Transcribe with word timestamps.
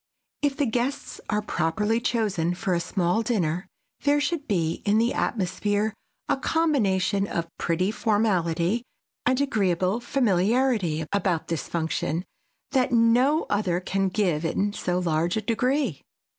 If 0.41 0.57
the 0.57 0.65
guests 0.65 1.21
are 1.29 1.43
properly 1.43 2.01
chosen 2.01 2.55
for 2.55 2.73
a 2.73 2.79
small 2.79 3.21
dinner 3.21 3.67
there 4.01 4.19
should 4.19 4.47
be 4.47 4.81
in 4.83 4.97
the 4.97 5.13
atmosphere 5.13 5.93
a 6.27 6.37
combination 6.37 7.27
of 7.27 7.55
pretty 7.59 7.91
formality 7.91 8.81
and 9.27 9.39
agreeable 9.39 9.99
familiarity 9.99 11.05
about 11.13 11.49
this 11.49 11.67
function 11.67 12.25
that 12.71 12.91
no 12.91 13.45
other 13.47 13.79
can 13.79 14.09
give 14.09 14.43
in 14.43 14.73
so 14.73 14.97
large 14.97 15.37
a 15.37 15.41
degree. 15.41 16.01